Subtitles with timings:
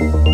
[0.00, 0.33] Bye.